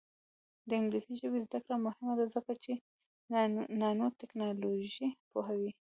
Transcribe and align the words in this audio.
د 0.67 0.69
انګلیسي 0.79 1.13
ژبې 1.21 1.39
زده 1.45 1.59
کړه 1.63 1.75
مهمه 1.85 2.13
ده 2.19 2.25
ځکه 2.35 2.53
چې 2.63 2.73
نانوټیکنالوژي 3.81 5.09
پوهوي. 5.31 5.71